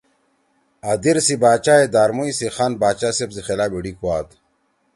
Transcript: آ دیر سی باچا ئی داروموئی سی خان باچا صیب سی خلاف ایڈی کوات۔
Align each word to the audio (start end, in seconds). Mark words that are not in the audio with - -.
آ 0.89 0.91
دیر 1.03 1.17
سی 1.25 1.35
باچا 1.41 1.75
ئی 1.79 1.87
داروموئی 1.93 2.33
سی 2.39 2.47
خان 2.55 2.71
باچا 2.81 3.09
صیب 3.17 3.29
سی 3.35 3.41
خلاف 3.47 3.71
ایڈی 3.75 3.93
کوات۔ 3.99 4.27